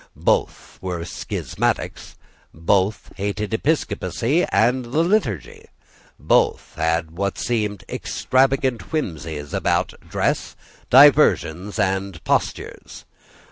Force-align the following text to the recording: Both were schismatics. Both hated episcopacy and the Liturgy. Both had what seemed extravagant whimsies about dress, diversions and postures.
Both 0.15 0.79
were 0.81 1.01
schismatics. 1.05 2.15
Both 2.55 3.11
hated 3.17 3.53
episcopacy 3.53 4.45
and 4.45 4.85
the 4.85 5.03
Liturgy. 5.03 5.67
Both 6.17 6.73
had 6.75 7.11
what 7.11 7.37
seemed 7.37 7.83
extravagant 7.87 8.81
whimsies 8.91 9.53
about 9.53 9.93
dress, 10.09 10.55
diversions 10.89 11.77
and 11.77 12.23
postures. 12.23 13.05